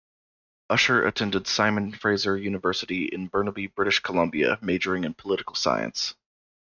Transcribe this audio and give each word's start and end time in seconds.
Usher 0.71 1.05
attended 1.05 1.45
Simon 1.45 1.91
Fraser 1.93 2.35
University 2.35 3.03
in 3.03 3.27
Burnaby, 3.27 3.67
British 3.67 3.99
Columbia, 3.99 4.57
majoring 4.59 5.03
in 5.03 5.13
political 5.13 5.53
science. 5.53 6.15